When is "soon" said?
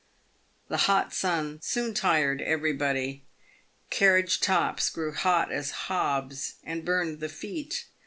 1.61-1.93